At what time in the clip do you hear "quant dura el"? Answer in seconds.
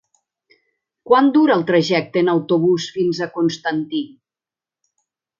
1.09-1.65